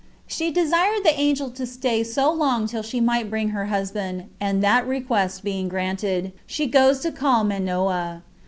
She 0.25 0.49
desired 0.49 1.03
the 1.03 1.13
angel 1.13 1.51
to 1.51 1.63
stay 1.67 2.03
so 2.03 2.31
long 2.31 2.65
till 2.67 2.81
she 2.81 2.99
might 2.99 3.29
bring 3.29 3.49
her 3.49 3.65
husband; 3.67 4.29
and 4.39 4.63
that 4.63 4.87
request 4.87 5.43
being 5.43 5.69
granted, 5.69 6.31
she 6.47 6.65
goes 6.65 7.01
to 7.01 7.11
call 7.11 7.43
Manoah. 7.43 8.23